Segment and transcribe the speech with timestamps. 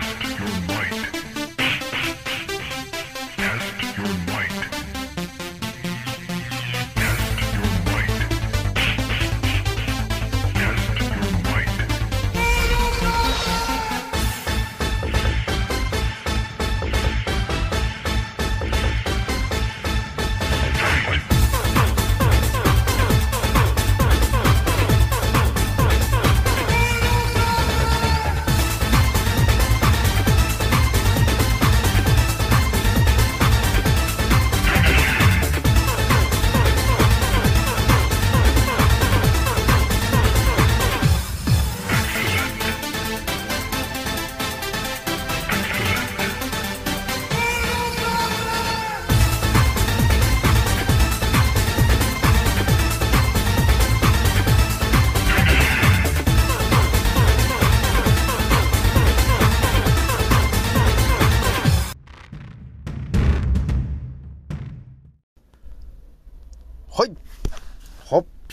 [0.00, 1.33] Test your might.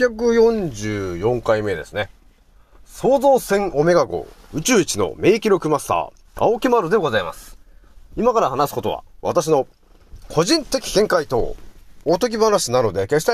[0.09, 2.09] 844回目ですね。
[2.85, 7.59] 創造船オメガ号宇宙一の名記録マスター、青木丸でございます。
[8.15, 9.67] 今から話すことは、私の
[10.27, 11.55] 個人的見解と、
[12.03, 13.33] おとぎ話なので決して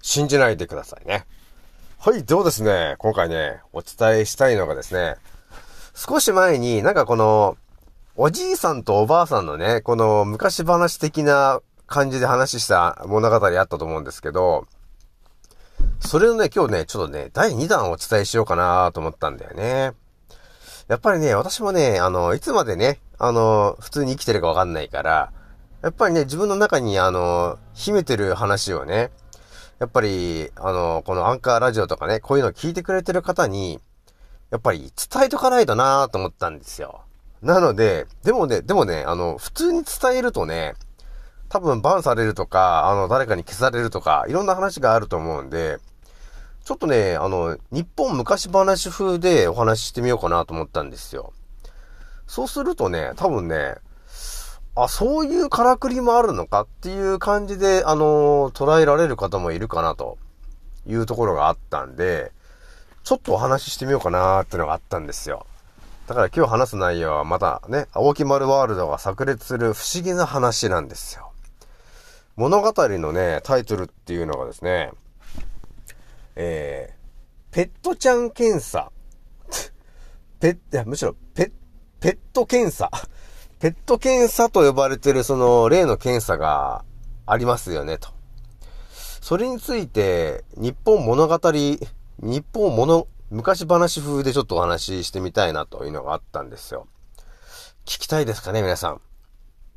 [0.00, 1.26] 信じないでくださいね。
[1.98, 5.16] はい、ではですね、今回ね、お伝えしたいのがですね、
[5.94, 7.56] 少し前になんかこの、
[8.14, 14.66] おじいさんとおばあさんのね、この昔話的な感じで話した物語あったと思うんですけど、
[16.00, 19.92] それをね、今日ね、ちょっとね、第2弾をお伝えしようかなと思ったんだよね。
[20.88, 25.32] やっぱりね、私もね、あの、いつまでね、あの、普通に生きてるかわかんないから、
[25.82, 29.10] やっぱりね、自分の中にあの、秘めてる話をね、
[29.78, 33.80] やっぱり、あの、このアンカーラジオとかね、こういうのを聞いてくれてる方に、
[34.50, 37.02] やっぱり伝えとかないとなーと思ったんですよ。
[37.42, 40.74] なので、でもね、でもね、あの、普通に伝えるとね、
[41.48, 45.78] 多分バンされるとか、あの、誰かに消されるとか、いろんな話があると思うんで、
[46.64, 51.32] ちょっとね、あの、日本昔話風でお話ししてみようかなと思ったんですよ。
[52.26, 53.76] そうするとね、多分ね、
[54.74, 60.18] あ、そういうからくりもあるのかっていう感じで、あの、捉えられる方もいるかなと
[60.86, 62.32] いうところがあったんで、
[63.02, 65.46] ちょっとお話ししてみようかなーってのがあったんですよ。
[66.06, 71.27] だから今日話す内容はまたね、青木丸ワールドが炸裂する不思議な話なんですよ。
[72.38, 74.92] 物語のね、タイトルっていうのがですね、
[76.36, 78.92] えー、ペットちゃん検査。
[80.38, 81.52] ペッ、いや、むしろ、ペッ、
[81.98, 82.92] ペット検査。
[83.58, 86.84] ペット検査と呼ばれてるその例の検査が
[87.26, 88.10] ありますよね、と。
[89.20, 91.80] それについて、日本物語、日
[92.54, 96.86] 本物、昔話風でちょっとお話ししてみたいなというのがあったんですよ。
[97.84, 99.00] 聞きたいですかね、皆さん。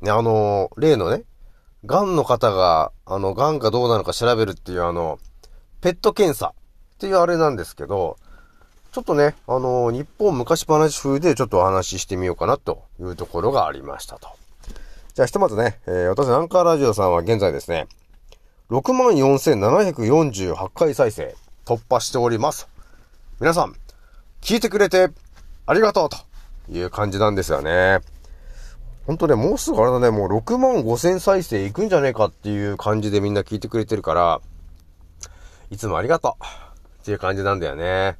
[0.00, 1.24] ね、あの、例のね、
[1.84, 5.18] 癌の方が、あの、癌かどうなのか調べるっていうあの、
[5.80, 6.52] ペット検査っ
[6.98, 8.16] ていうあれなんですけど、
[8.92, 14.28] ちょっとね、あの日本昔話風でちょっとお話ししてみようかなというところがありましたと。
[15.14, 17.88] じゃあひとまずね、えー、私アンカーラジオさんは現在ですね、
[18.70, 22.68] 64,748回再生突破しております。
[23.40, 23.74] 皆さん、
[24.40, 25.08] 聞いてくれて
[25.66, 26.18] ありがとうと
[26.70, 27.98] いう感じなんですよね。
[29.06, 34.40] ほんとね、もうすぐあれだね、もう6万5千再生いくんじゃねえかっていう感じでみんな聞いてくれてるから、
[35.70, 36.44] いつもありがとう
[37.02, 38.16] っていう感じなんだよね。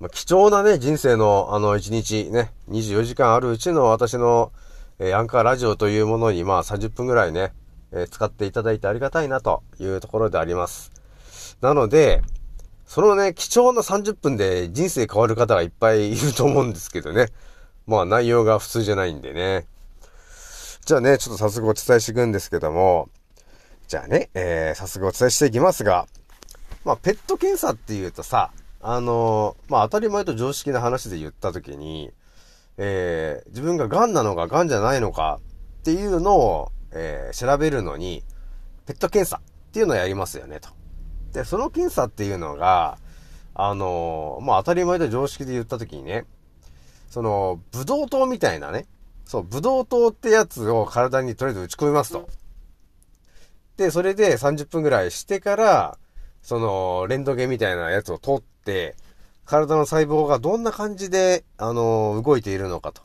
[0.00, 4.52] まあ、貴重なね、人生のあの1日ね、24時間あるうちの私の、
[4.98, 7.52] えー、アンカーラジオというものにまあ30分ぐらいね、
[7.92, 10.92] えー、使っていただいてありがたいなというところであります。
[11.62, 12.20] なので、
[12.86, 17.28] そのね、貴重な30分で人生変わる方がいっぱいいると思うんですけどね。
[17.86, 19.66] まあ内容が普通じゃないんでね。
[20.88, 23.10] じゃあね、ちょっと早速お伝えしていくんですけども、
[23.88, 26.06] じゃあね、えー、早速お伝えしていきますが、
[26.82, 32.10] まあ、ペット検査っていうとさ、あのー、まあ、当たり前と常識な話で言ったときに、
[32.78, 35.40] えー、自分が癌なのか癌じゃないのか
[35.80, 38.24] っていうのを、えー、調べるのに、
[38.86, 40.70] ペット検査っていうのをやりますよね、と。
[41.34, 42.96] で、その検査っていうのが、
[43.52, 46.24] あのー、まあ、当たり前と常識で言ったときにね、
[47.10, 48.86] その、ブドウ糖みたいなね、
[49.28, 52.30] そう、ブドウ糖ってやつを体にとりあえず打ち込みますと。
[53.76, 55.98] で、それで30分ぐらいしてから、
[56.40, 58.96] その、レントゲンみたいなやつを取って、
[59.44, 63.02] 体の細胞がどんな感じで、あの、動いているのかと。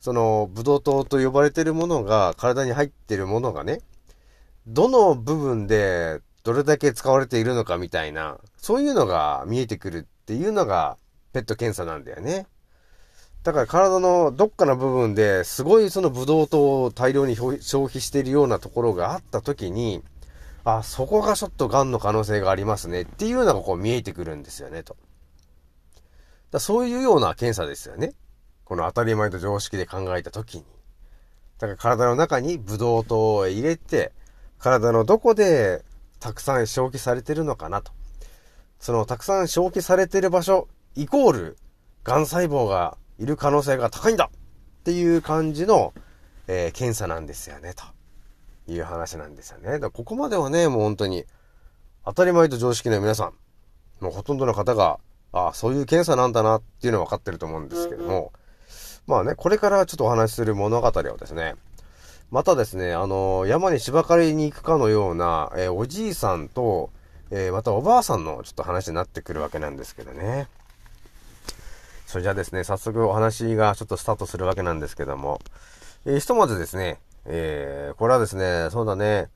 [0.00, 3.80] その、ブドウ糖と呼ばれているものが、体に入っているものがね、
[4.66, 10.98] どの部分でどれだけ使われているのかみたいな、そういうのが見えてくるっていうのが、
[11.32, 12.46] ペット検査なんだよね。
[13.48, 20.02] だから体のどっかの部分ですごいそのブドウ糖を大量に消費しているようなところがあった時に、
[20.64, 24.98] あ、そこがちょっと癌の可能性がありますねっていうのがこう見えてくるんですよね、と。
[26.50, 28.12] だそういうような検査ですよね。
[28.64, 30.64] この当たり前と常識で考えた時に。
[31.58, 34.12] だから体の中にブドウ糖を入れて、
[34.58, 35.86] 体のどこで
[36.20, 37.92] たくさん消費されてるのかなと。
[38.78, 41.56] そのたくさん消費されてる場所、イコール、
[42.04, 45.92] 癌細胞がいる可能性が高いんだっていう感じの、
[46.46, 47.84] えー、検査なんですよね、と
[48.72, 49.78] いう話なんですよね。
[49.78, 51.24] だここまではね、もう本当に、
[52.04, 53.34] 当たり前と常識の皆さん、
[54.00, 54.98] もうほとんどの方が、
[55.32, 58.32] ああ、そういう検査なんだなっていうのは分かってると思うんですけども、
[59.06, 61.54] まあね、これからちょっとお話しする物語をですね、
[62.30, 66.90] またですね、あの、山に芝刈りに行くかのような、えー、おじいさんと、
[67.30, 70.48] え、またおばあさんのちょっと話になってくるわけなんですけどね。
[72.08, 75.42] それじゃあですね、早速お話がちょっとスタートするわけなんですけども、
[76.06, 79.28] えー、ひとまずですね、えー、これはですね、そうだね、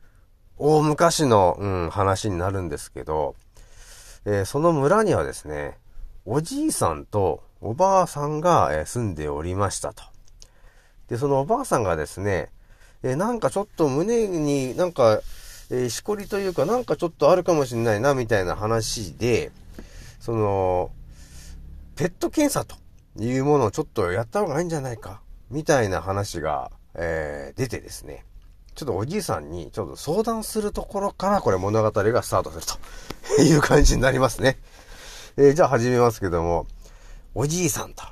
[0.57, 3.35] 大昔の、うん、話になるんですけど、
[4.25, 5.77] えー、その村にはですね、
[6.25, 10.03] おじいさんとおばあさんが、え、住んでおりましたと。
[11.09, 12.49] で、そのおばあさんがですね、
[13.03, 15.21] え、なんかちょっと胸になんか、
[15.71, 19.53] え、しこりというかなんかちょっとあるかもしれないな、みたいな話で、
[20.21, 20.91] その、
[21.95, 22.77] ペット検査と
[23.23, 28.25] いうものをちょっとやった方がいいんじゃないか、みたいな話が、えー、出てですね、
[28.75, 32.67] ちょっとおじいさんにちょっと相談するところからこれ物語がスタートする
[33.37, 34.59] と いう感じになりますね。
[35.37, 36.67] えー、じゃあ始めますけども、
[37.35, 38.03] おじいさんと。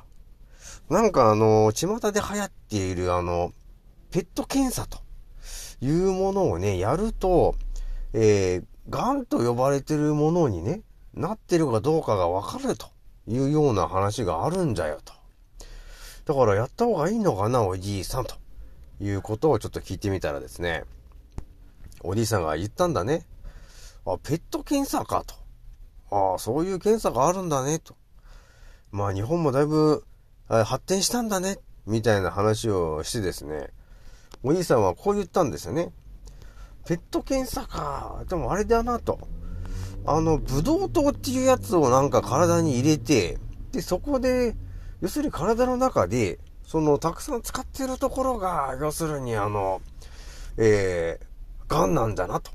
[0.90, 3.52] なんかあの、巷で流行っているあの、
[4.10, 4.98] ペット検査と
[5.80, 7.54] いうものをね、やると、
[8.12, 10.82] えー、癌と呼ばれてるものにね、
[11.14, 12.88] なってるかどうかがわかると。
[13.26, 15.12] いうような話があるんじゃよと。
[16.26, 18.36] だからやった方がいいのかな、おじいさん、と
[19.00, 20.84] いうことをちょっと聞いてみたらですね、
[22.02, 23.26] おじいさんが言ったんだね。
[24.06, 25.34] あ、ペット検査かと。
[26.10, 27.94] ああ、そういう検査があるんだね、と。
[28.90, 30.04] まあ日本もだいぶ
[30.48, 33.70] 発展したんだね、みたいな話をしてですね、
[34.42, 35.92] おじいさんはこう言ったんですよね。
[36.86, 38.24] ペット検査か。
[38.28, 39.20] でもあれだなと。
[40.06, 43.38] あの、ブドウ糖っていうやつをなんか体に入れて、
[43.72, 44.56] で、そこで、
[45.00, 49.80] 要するに体の中で、その、たくさん使ってるところが、要するにあの、
[50.56, 51.24] えー、
[51.68, 52.50] 癌なんだな、と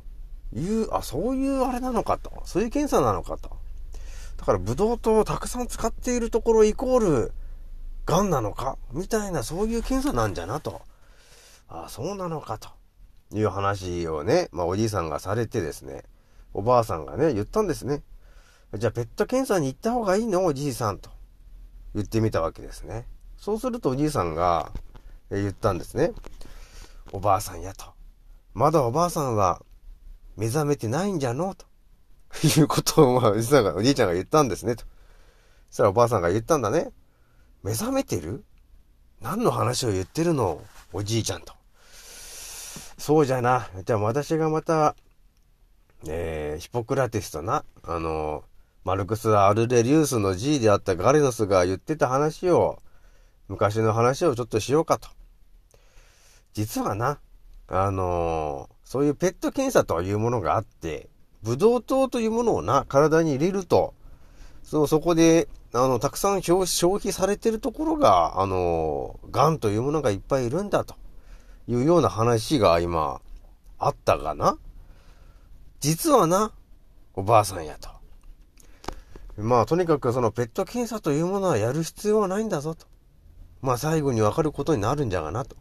[0.53, 2.41] いう、あ、そういうあれなのかと。
[2.45, 3.49] そういう検査なのかと。
[4.37, 7.33] だから、ブドウ糖をたくさん使っているところイコール、
[8.05, 10.81] 癌なのかみたいな、そういう検査なんじゃなと。
[11.67, 12.69] あ、そうなのかと。
[13.33, 16.03] いう話をね、まあ、おじいさんがされてですね。
[16.57, 18.01] おばあさんがね、言ったんですね。
[18.77, 20.45] じゃあ、ペット検査に行った方がいいの？
[20.45, 21.09] おじいさんと。
[21.93, 23.05] 言ってみたわけですね。
[23.35, 24.71] そうするとおじいさんが、
[25.29, 26.13] 言ったんですね。
[27.11, 27.87] おばあさんやと。
[28.53, 29.61] まだおばあさんは
[30.37, 31.55] 目覚めてないんじゃの？
[31.55, 31.65] と。
[32.47, 34.85] いうことを、まあ、おじいさんが、おじいちゃんが言ったんですね、と。
[35.69, 36.91] そしたらおばあさんが言ったんだね。
[37.63, 38.45] 目覚めてる？
[39.21, 40.61] 何の話を言ってるの？
[40.93, 41.53] おじいちゃんと。
[42.97, 43.67] そうじゃな。
[43.85, 44.95] じゃあ私がまた
[46.07, 48.43] えー、ヒポクラテスとな、あの、
[48.83, 52.79] マルクス・アルレリウスの G であったガレノスが言ってた話を、
[53.47, 55.09] 昔の話をちょっとしようかと。
[56.53, 57.19] 実はな、
[57.67, 61.09] あのー、そういうペット検査というものがあって、
[61.41, 63.93] ブドウ糖というものをな、体に入れると、
[64.63, 66.65] その、そこで、あの、たくさん消
[66.95, 70.95] 費されてるところが、あのー、癌というものがいっぱいいるんだと
[71.67, 73.19] いうような話が今、
[73.77, 74.57] あったがな。
[75.79, 76.51] 実はな、
[77.13, 77.89] おばあさんやと。
[79.37, 82.87] まあ、とにかくそのペット検査というものはやる必要はないんだぞと。
[83.61, 85.55] まあ、最後にわかることになるんじゃがなと。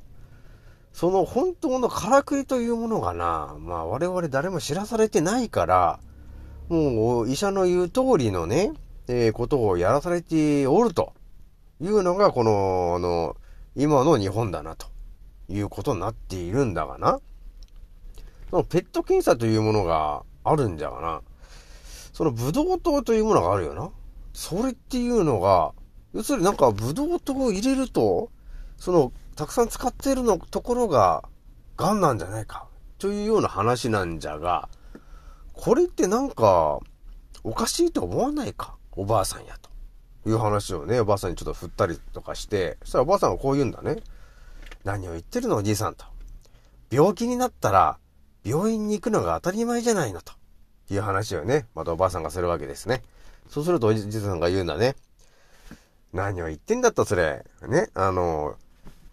[0.93, 5.99] その本当のからくりというものがな、まあ、我々誰も知らされてないから、
[6.69, 8.73] もう医者の言う通りのね、
[9.09, 11.13] えー、ことをやらされておると
[11.81, 13.37] いうのが、この、あの、
[13.75, 14.87] 今の日本だなと
[15.49, 17.21] いうことになっているんだがな。
[18.55, 21.23] そのペット検査というものがあるんじゃがな。
[22.13, 23.91] そのブドウ糖というものがあるよな。
[24.33, 25.73] それっていうのが、
[26.13, 28.31] 要するになんかブドウ糖を入れると、
[28.77, 31.25] その、たくさん使ってるのところが、
[31.77, 32.69] 癌なんじゃないか。
[32.99, 34.69] というような話なんじゃが、
[35.53, 36.79] これってなんか、
[37.43, 38.77] おかしいと思わないか？
[38.93, 39.69] おばあさんやと。
[40.31, 43.97] いう話をね、おばあさんにちょっと振ったりとかして、そしたらおばあさんがこう言うんだね。
[44.85, 45.57] 何を言ってるの？
[45.57, 46.05] おじいさんと。
[46.93, 47.99] 病気になったら、
[48.45, 50.33] 病院に行くのが当たり前じゃないのと
[50.91, 53.03] いう話をね、またおばあさんがするわけですね。
[53.49, 54.97] そうするとおじいさんが言うんだね。
[56.13, 57.45] 何を言ってんだと、それ。
[57.67, 58.57] ね、あの、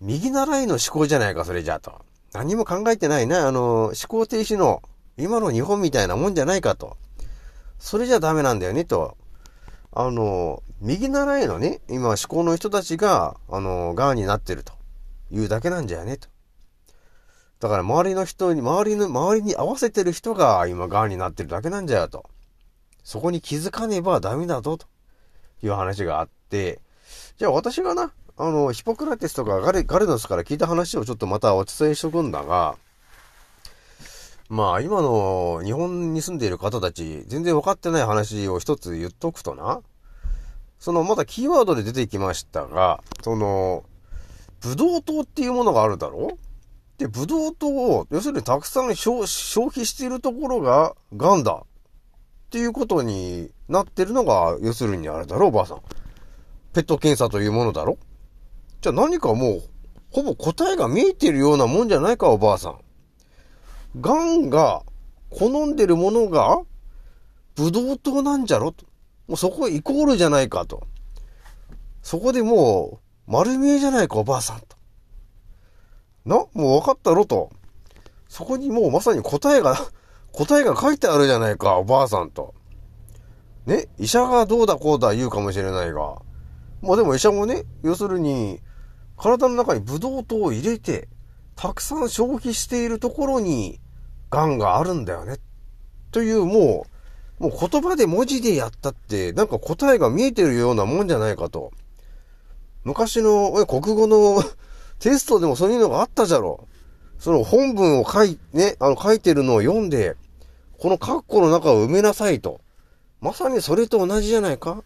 [0.01, 1.93] 右習いの思考じゃないか、それじゃと。
[2.33, 4.81] 何も考えてないな、あの、思考停止の、
[5.17, 6.97] 今の日本みたいなもんじゃないかと。
[7.79, 9.17] それじゃダメなんだよね、と。
[9.91, 14.73] あの、右習いのね、今思考の人たちが、あの、癌になってると
[15.31, 16.29] いうだけなんじゃよね、と。
[17.61, 22.25] だから周りの人に、周りの、周りに合わせてる人が今癌になってるだけなんじゃよ、と。
[23.03, 24.87] そこに気づかねばダメだぞ、と。
[25.63, 26.81] いう話があって、
[27.37, 32.77] じゃあ私がな、あの、ヒポクラテスとかガレガレノスから聞いた話をちょっとまたお伝えしとくんだが、
[34.49, 39.81] まあ今の日本に住んでいる方たち、全然分かってない話を一つ言っとくとな、
[40.79, 43.83] そのまたキーワードで出てきましたが、その、
[44.61, 46.50] ブドウ糖っていうものがあるだろう？
[47.01, 51.65] で、ブドウ糖を、要するにたくさん消費しているところが癌だっ
[52.51, 55.81] ていうことになってるのが、要するにあれだろ、おばあさん。
[56.73, 57.97] ペット検査というものだろ
[58.81, 59.63] じゃあ何かもう、
[60.11, 62.77] ほぼ答えが見えてるようなもんじゃないか、おばあさん。
[63.99, 64.83] 癌が
[65.31, 66.61] 好んでるものが、
[67.55, 68.85] ブドウ糖なんじゃろと。
[69.27, 70.83] もうそこイコールじゃないかと。
[72.03, 74.77] そこでもう、丸見えじゃないか、おばあさんと。
[76.25, 77.49] な、もう分かったろと。
[78.27, 79.77] そこにもうまさに答えが
[80.31, 82.53] 答えが書いてあるじゃないか、おばあさんと。
[83.65, 86.21] ね、医者がどうだこうだ言うかもしれないが。
[86.81, 88.59] まあでも医者もね、要するに、
[89.17, 91.09] 体の中にブドウ糖を入れて、
[91.55, 93.79] たくさん消費しているところに、
[94.29, 95.37] 癌があるんだよね。
[96.11, 96.85] という、も
[97.39, 101.71] う、もう言葉で文字でやったって、なんか答えが見えてるようなもんじゃないかと。
[102.83, 104.43] 昔の国語の
[105.01, 106.67] テストでもそういうのがあったじゃろ。
[107.17, 110.15] その本文を書い、ね、あの書いてるのを読んで、
[110.77, 112.61] この括弧の中を埋めなさいと。
[113.19, 114.83] まさにそれと同じじゃないか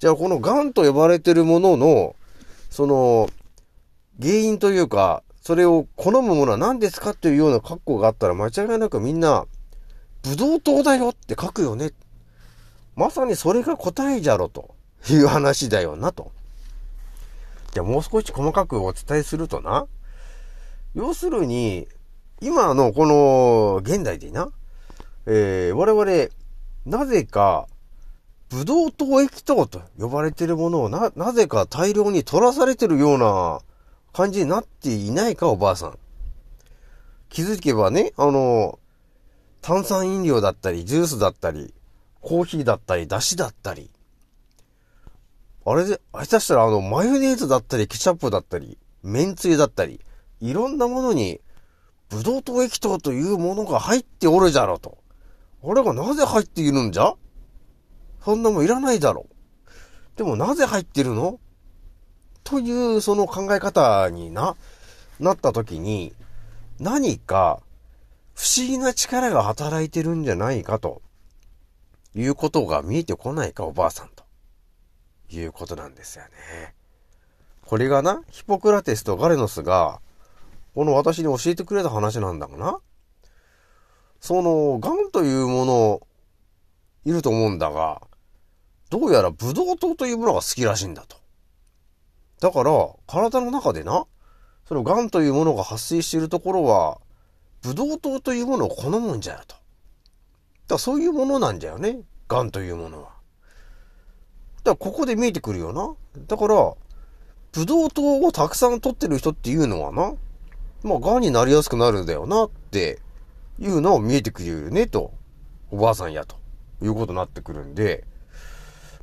[0.00, 2.16] じゃあこの癌と呼ばれてるものの、
[2.70, 3.28] その、
[4.20, 9.46] 原因というか、それを好むものは何ですかっていうような括弧があったら間違いなくみんな、
[10.22, 11.92] ブドウ糖だよって書くよね。
[12.96, 14.74] まさにそれが答えじゃろと
[15.08, 16.32] いう話だよなと。
[17.74, 19.86] じゃあもう少し細かくお伝えするとな。
[20.94, 21.88] 要するに、
[22.40, 24.48] 今のこの現代でな、
[25.26, 26.30] えー、我々、
[26.86, 27.66] なぜか、
[28.48, 33.60] ブドウ糖液糖と呼ばれているものをな、なぜか大量に取らされてるような
[34.12, 35.98] 感じになっていないか、おばあさん。
[37.28, 38.78] 気づけばね、あの、
[39.62, 41.74] 炭酸飲料だったり、ジュースだったり、
[42.20, 43.90] コーヒーだったり、だしだったり。
[45.66, 50.00] あれで、下手したらあの、マヨネーズだったり、ケチャップだったり、麺つゆだったり、
[50.40, 51.40] いろんなものに、
[52.10, 54.98] ブドウ糖液糖というものが入っておるじゃろと。
[55.64, 57.14] あれがなぜ入っているんじゃ？
[58.22, 59.34] そんなもんいらないだろう。
[60.16, 61.40] でもなぜ入ってるの？
[62.44, 64.56] というその考え方にな、
[65.18, 66.12] なった時に、
[66.78, 67.62] 何か
[68.34, 71.00] 不思議な力が働いてるんじゃないかと
[72.14, 74.10] いうことが見えてこないか、おばあさん
[75.30, 76.74] いうことなんですよね。
[77.62, 80.00] これがな、ヒポクラテスとガレノスが
[80.74, 82.78] この私に教えてくれた話なんだがな。
[84.20, 86.00] その、癌というもの、
[87.04, 88.02] いると思うんだが、
[88.90, 91.16] どうやらブドウ糖というものが好きらしいんだと。
[92.40, 92.72] だから、
[93.06, 94.06] 体の中でな、
[94.66, 96.98] その癌というものが発生しているところは、
[97.62, 99.54] ブドウ糖というものを好むんじゃよと。
[99.54, 99.62] だか
[100.70, 102.00] らそういうものなんじゃよね。
[102.28, 103.13] 癌というものは。
[104.64, 105.94] だからここで見えてくるよな。
[106.26, 106.74] だから、
[107.52, 110.14] ブドウ糖をたくさん取ってる人っていうのはな、
[110.82, 113.00] まあ、癌になりやすくなるんだよなって
[113.60, 115.12] いうのを見えてくるよね、と。
[115.70, 116.36] おばあさんや、と
[116.82, 118.04] いうことになってくるんで、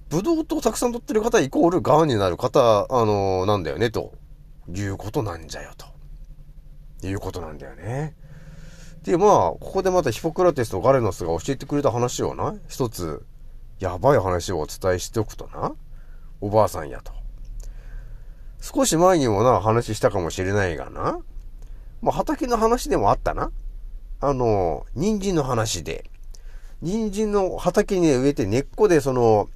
[0.10, 4.13] ブドウ糖をたくさん取ってる方イコール癌になる方、あのー、なんだよね、と
[4.70, 8.15] いうことなんじゃよ、ということなんだよね。
[9.03, 13.25] で、まあ、ここでまたヒポクラテスとガレノスが教えてくれた話をな、一つ、
[13.82, 15.74] やばい話をお伝えしておくとな、
[16.40, 17.12] おばあさんやと。
[18.62, 21.20] 少し前にもな、話したかもしれないがな、
[22.04, 23.52] まあ、畑の話でもあったな。
[24.20, 26.06] あの、人参の話で。
[26.84, 29.50] 人参の畑に植えて根っこでその、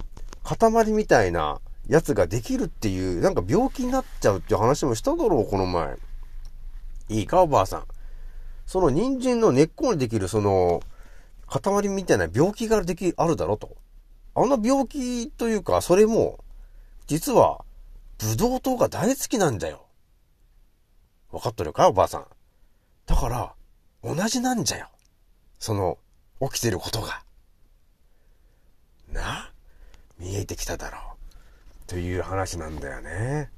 [0.44, 5.98] 塊みたいなやつができるっていう、なんか病気になっちゃうっていう話もしただろう、この前。
[7.10, 7.84] いいか、おばあさん。
[8.66, 10.82] その人参の根っこにできるその、
[11.48, 13.85] 塊みたいな病気ができ、あるだろと。
[14.36, 16.44] あの病気というか、それも、
[17.08, 17.66] 実は、
[18.18, 19.86] ブドウ糖が大好きなんだよ。
[21.32, 22.26] わかっとるかおばあさん。
[23.06, 23.54] だから、
[24.04, 24.90] 同じなんじゃよ。
[25.60, 25.98] その、
[26.42, 27.24] 起きてることが。
[29.12, 29.52] な？
[30.18, 33.52] 見えてきただろうという話なんだよね。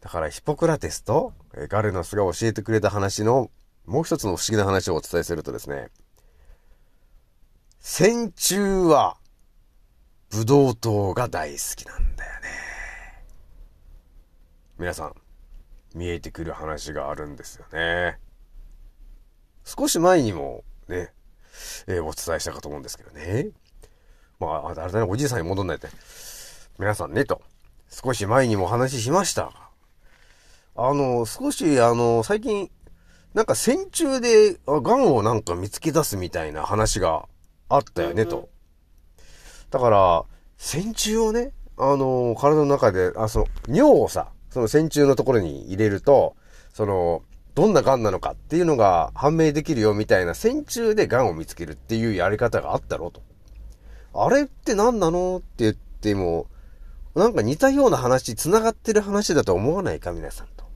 [0.00, 1.32] だからヒポクラテスと
[1.68, 3.50] ガルノスが教えてくれた話の
[3.84, 5.88] もう一つの不思議な話をお伝えするとですね、
[7.80, 9.16] 戦中は
[10.30, 12.48] ブドウ糖が大好きなんだよね。
[14.78, 15.14] 皆さん、
[15.94, 18.18] 見えてくる話があるんですよね。
[19.64, 21.12] 少し前にもね、
[21.86, 23.48] えー、お伝えしたかと思うんですけどね。
[24.38, 25.88] まあ、あれだね、おじいさんに戻んないで。
[26.78, 27.40] 皆さんね、と。
[27.88, 29.50] 少し前にもお話ししました。
[30.76, 32.70] あの、少し、あの、最近、
[33.34, 37.28] なんか戦中で、癌をなんか見つけ出すみたいな話が
[37.68, 38.48] あったよね、と。
[39.70, 40.24] だから、
[40.56, 46.34] 戦中をね、あの、体の中で、あ、その、尿をさ、その戦中のところに入れると、
[46.72, 47.22] その、
[47.54, 53.20] どんな癌なのかっていうのが判明できるよみたいな戦中で癌を見つけるっていうやり方があったろと。
[54.14, 56.46] あれって何なのって言っても、
[57.14, 60.66] なんか似たような話、繋がってる話だと思わないか皆さんと。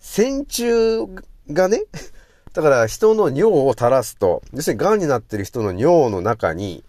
[0.00, 1.06] 戦中
[1.50, 1.82] がね、
[2.54, 6.84] だから人の尿を垂らすと、要するに癌になってる人の尿の中に、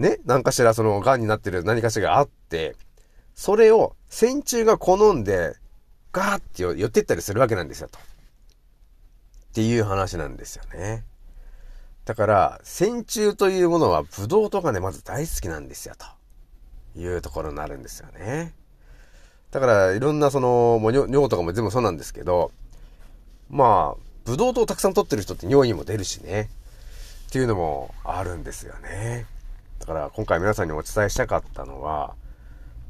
[0.00, 2.74] ね、何かしらその癌になってる何かしらがあって、
[3.34, 5.54] それを線虫が好んで、
[6.12, 7.98] ガーって寄ってったりするわけなんですよ、と。
[7.98, 8.02] っ
[9.52, 11.04] ていう話なんですよね。
[12.04, 18.54] だから、線虫というものはブドウとかね、まず大好きなんですよ、というところになるんですよね。
[19.50, 22.52] だから、いろんなその、もう尿とかも全部そうなんですけど、
[23.48, 26.48] まあ、ブドウ糖をたくさん取ってる人って尿にも出るしね。
[27.28, 29.24] っていうのもあるんですよね。
[29.80, 32.14] だから今回皆さんにお伝えしたかったのは、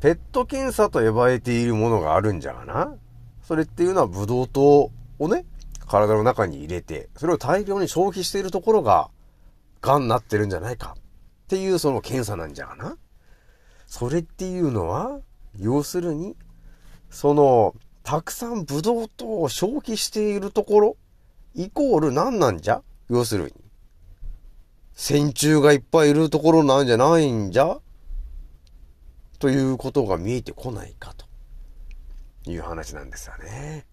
[0.00, 2.94] ペット検査と呼ばれているものがあるんじゃがな。
[3.42, 5.44] それっていうのはブドウ糖をね、
[5.87, 9.11] 体の中に入れて、それを大量に消費しているところが、
[9.80, 10.94] 癌になってるんじゃないか。
[10.99, 11.02] っ
[11.49, 12.97] ていうその検査なんじゃがな。
[13.87, 15.20] それっていうのは、
[15.59, 16.37] 要するに、
[17.11, 20.96] その、たくさんブドウ糖を消費しているところ、
[21.55, 22.83] イコール何なんじゃ？
[23.09, 23.53] 要するに。
[24.94, 27.79] 線虫がいっぱいいるところなんじゃないんじゃ？
[29.38, 31.26] ということが見えてこないかと
[32.50, 33.87] いう話なんですよね。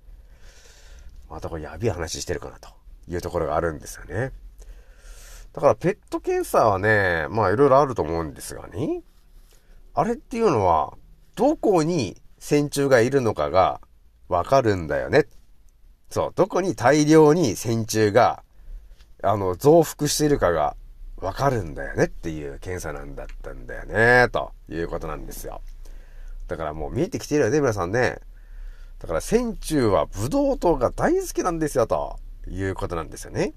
[1.29, 2.69] またこれやべえ話してるかなと
[3.07, 4.31] いうところがあるんですよね。
[5.53, 9.01] だからペット検査はね、まあいろいろあると思うんですがね。
[9.93, 10.93] あれっていうのは、
[11.35, 13.81] どこに線虫がいるのかが
[14.27, 15.25] わかるんだよね。
[16.09, 18.43] そう、どこに大量に線虫が、
[19.23, 20.75] あの、増幅しているかが
[21.17, 25.61] わかるんだよねっていう検査なんだったんだよね、ということなんですよ。
[26.47, 28.19] だからもう見えてきてるよね、皆さんね。
[28.99, 33.53] だから線虫はブドウ糖が大好きなんですよ、ということなんですよね。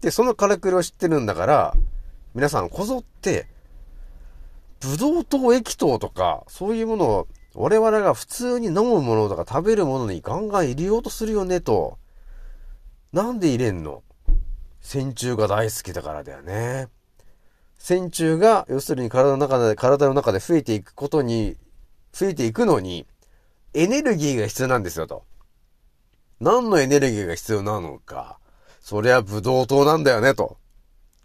[0.00, 1.74] で、そのからくりを知ってるんだから、
[2.34, 3.48] 皆さんこぞって、
[4.80, 11.98] ブドウ糖液糖とか、そういうものを我々が普通に飲むものとか食べるものにガンガン入れようとするよねと。
[13.12, 14.04] なんで入れんの？
[14.80, 16.88] 線虫が大好きだからだよね。
[17.78, 21.56] 線虫が、要するに体の中で、体の中で増えていくことに、
[22.12, 23.06] 増えていくのに、
[23.74, 25.24] エネルギーが必要なんですよと。
[26.40, 28.38] 何のエネルギーが必要なのか。
[28.80, 30.58] そりゃブドウ糖なんだよねと。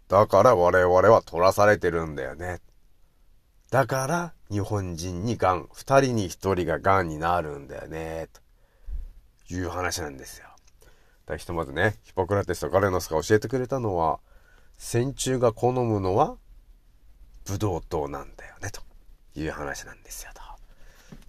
[0.08, 2.60] だから我々は取らされてるんだよね。
[3.70, 8.28] だから、日本人に癌、二人に一人が癌になるんだよね、
[9.48, 10.53] という話なんですよ。
[11.26, 14.20] だひとまずね、ヒポクラテスとガレノスが教えてくれたのは、
[14.76, 16.36] 線虫が好むのは、
[17.46, 18.82] ブドウ糖なんだよね、と
[19.38, 20.40] いう話なんですよ、と。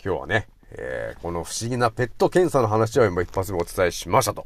[0.03, 4.45] 今日はね、えー、この不思議なペット検査の話を今一発目お伝えしましたと。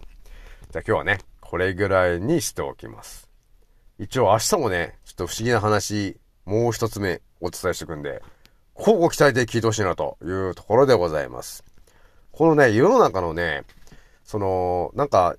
[0.71, 3.29] じゃあ今日はね、これぐらいにしておきます。
[3.97, 8.21] 一応明日もね、ちょっと不思議な話、もう一つ目お伝えしていくんで、
[8.77, 11.63] 交互期待で聞いてほしいなというところでございます。
[12.31, 13.63] このね、世の中のね、
[14.29, 15.35] その、なんか、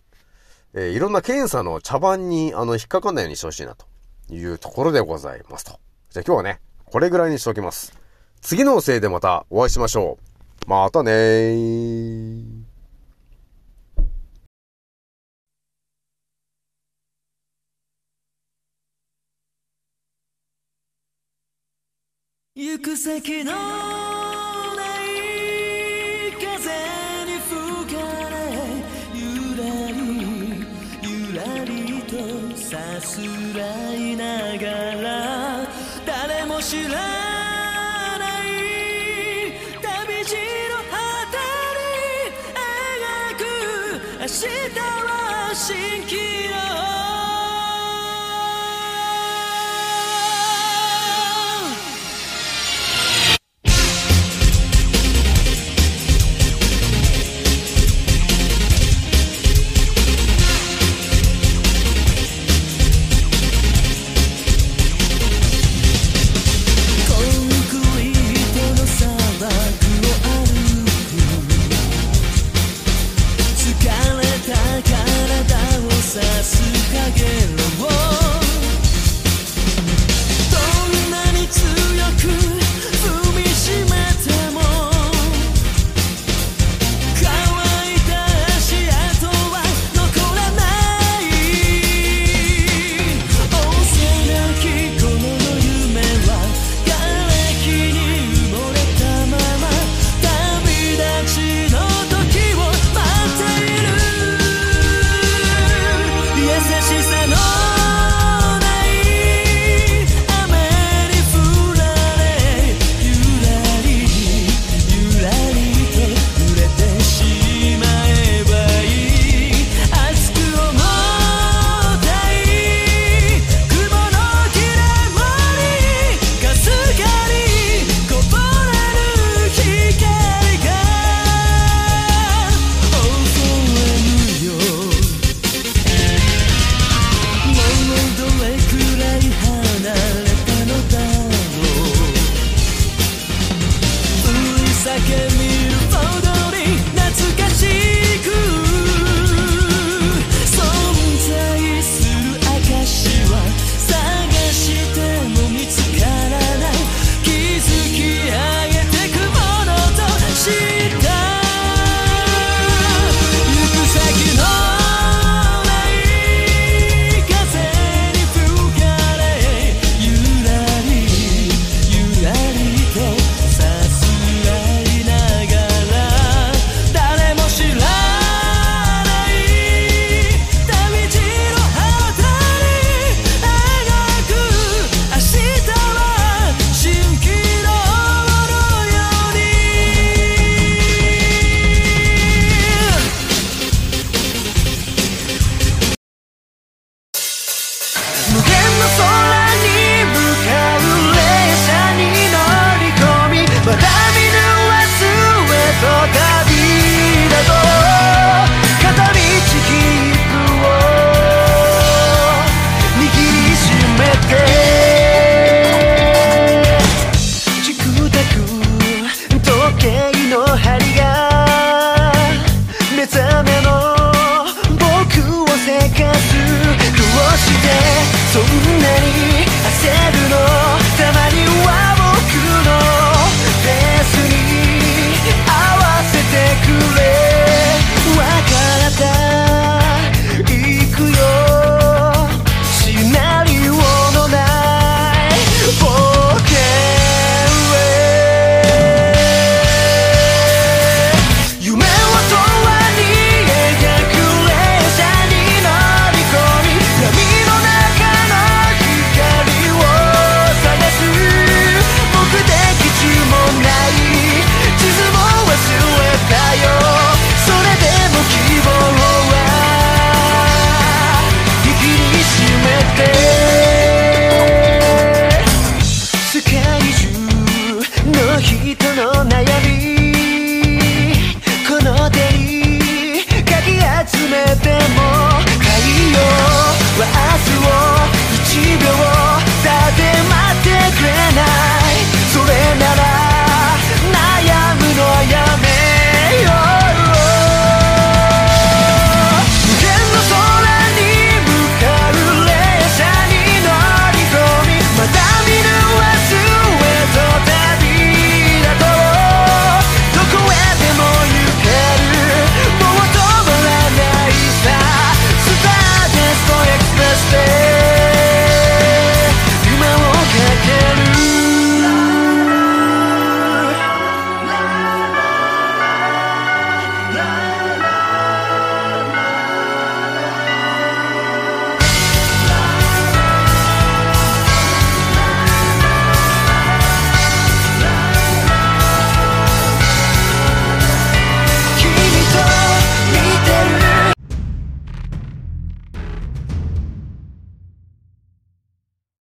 [0.75, 3.87] えー、いろんな検査の茶番に、あの、引っかかんないようにしてほしいなと
[4.35, 5.79] いうところでございますと。
[6.11, 7.97] じゃあ今日はね、これぐらいにしておきます。
[8.41, 10.19] 次のせいでまたお会いしましょ
[10.67, 10.69] う。
[10.69, 12.71] またねー。
[22.57, 24.00] 行く先の
[33.11, 34.71] すらいなが
[35.03, 35.67] ら
[36.07, 38.49] 誰も知らない
[39.83, 40.37] 旅路
[40.71, 40.95] の果
[41.27, 41.35] て
[41.75, 41.91] に
[42.55, 43.43] 描く
[44.21, 44.47] 明日
[44.79, 45.11] は
[45.53, 45.67] 蜃
[45.99, 46.00] 気